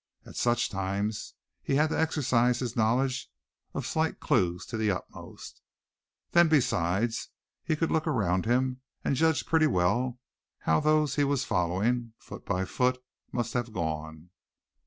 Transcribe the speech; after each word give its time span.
At 0.25 0.35
such 0.35 0.71
times 0.71 1.35
he 1.61 1.75
had 1.75 1.91
to 1.91 1.99
exercise 1.99 2.57
his 2.57 2.75
knowledge 2.75 3.29
of 3.75 3.85
slight 3.85 4.19
clues 4.19 4.65
to 4.65 4.75
the 4.77 4.89
utmost. 4.89 5.61
Then 6.31 6.47
besides, 6.47 7.29
he 7.63 7.75
could 7.75 7.91
look 7.91 8.07
around 8.07 8.47
him 8.47 8.81
and 9.03 9.15
judge 9.15 9.45
pretty 9.45 9.67
well 9.67 10.17
how 10.61 10.79
those 10.79 11.17
he 11.17 11.23
was 11.23 11.45
following, 11.45 12.13
foot 12.17 12.47
by 12.47 12.65
foot, 12.65 12.97
must 13.31 13.53
have 13.53 13.71
gone. 13.73 14.31